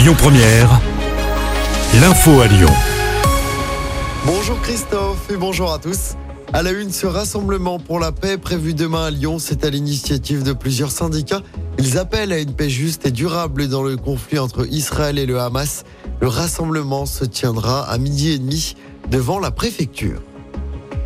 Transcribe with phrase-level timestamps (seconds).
[0.00, 0.80] Lyon Première,
[2.00, 2.70] l'info à Lyon.
[4.24, 6.14] Bonjour Christophe et bonjour à tous.
[6.54, 10.42] À la une, ce rassemblement pour la paix prévu demain à Lyon, c'est à l'initiative
[10.42, 11.42] de plusieurs syndicats.
[11.78, 15.38] Ils appellent à une paix juste et durable dans le conflit entre Israël et le
[15.38, 15.84] Hamas.
[16.22, 18.76] Le rassemblement se tiendra à midi et demi
[19.10, 20.22] devant la préfecture.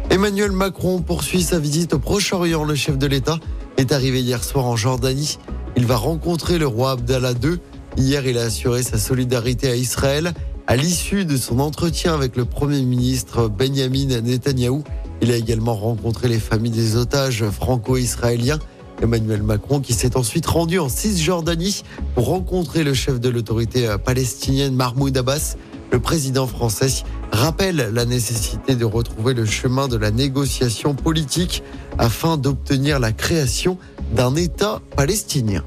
[0.09, 2.63] Emmanuel Macron poursuit sa visite au Proche-Orient.
[2.63, 3.41] Le chef de l'État
[3.77, 5.41] est arrivé hier soir en Jordanie.
[5.77, 7.59] Il va rencontrer le roi Abdallah II.
[7.97, 10.33] Hier, il a assuré sa solidarité à Israël.
[10.67, 14.83] À l'issue de son entretien avec le Premier ministre Benjamin Netanyahou,
[15.23, 18.59] il a également rencontré les familles des otages franco-israéliens.
[19.01, 21.83] Emmanuel Macron qui s'est ensuite rendu en Cisjordanie
[22.15, 25.57] pour rencontrer le chef de l'autorité palestinienne Mahmoud Abbas.
[25.93, 31.63] Le président français rappelle la nécessité de retrouver le chemin de la négociation politique
[31.99, 33.79] afin d'obtenir la création
[34.15, 35.63] d'un État palestinien.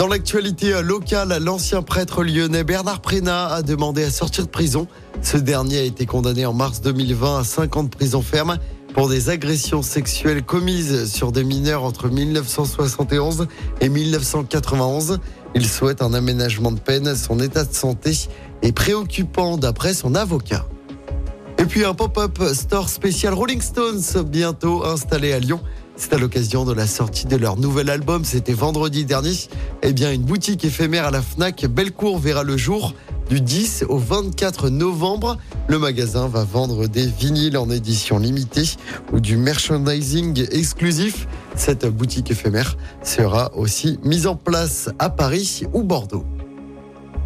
[0.00, 4.86] Dans l'actualité locale, l'ancien prêtre lyonnais Bernard Prénat a demandé à sortir de prison.
[5.20, 8.56] Ce dernier a été condamné en mars 2020 à 5 ans de prison ferme
[8.94, 13.46] pour des agressions sexuelles commises sur des mineurs entre 1971
[13.82, 15.18] et 1991.
[15.54, 17.14] Il souhaite un aménagement de peine.
[17.14, 18.12] Son état de santé
[18.62, 20.64] est préoccupant d'après son avocat.
[21.58, 25.60] Et puis un pop-up store spécial Rolling Stones bientôt installé à Lyon.
[26.00, 29.34] C'est à l'occasion de la sortie de leur nouvel album, c'était vendredi dernier.
[29.82, 32.94] Eh bien, une boutique éphémère à la Fnac Bellecour verra le jour
[33.30, 35.38] du 10 au 24 novembre.
[35.68, 38.76] Le magasin va vendre des vinyles en édition limitée
[39.10, 41.26] ou du merchandising exclusif.
[41.56, 46.26] Cette boutique éphémère sera aussi mise en place à Paris ou Bordeaux.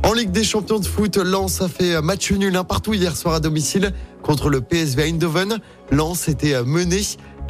[0.05, 3.35] En Ligue des champions de foot, Lens a fait match nul un partout hier soir
[3.35, 5.59] à domicile contre le PSV Eindhoven.
[5.91, 7.01] Lens était mené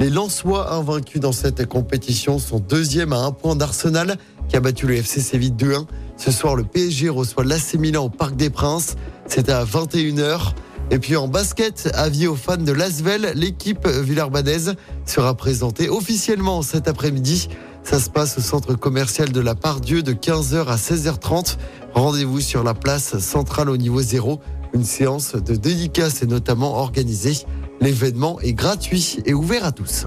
[0.01, 4.17] les Lensois invaincus dans cette compétition sont deuxième à un point d'Arsenal
[4.49, 5.87] qui a battu le FC Séville 2-1.
[6.17, 8.97] Ce soir, le PSG reçoit l'AC au Parc des Princes.
[9.27, 10.55] C'est à 21h.
[10.91, 14.75] Et puis en basket, avis aux fans de Lasvel, l'équipe villarbanaise
[15.07, 17.49] sera présentée officiellement cet après-midi.
[17.83, 21.57] Ça se passe au centre commercial de la Pardieu de 15h à 16h30.
[21.95, 24.41] Rendez-vous sur la place centrale au niveau zéro.
[24.73, 27.47] Une séance de dédicace est notamment organisée.
[27.81, 30.07] L'événement est gratuit et ouvert à tous.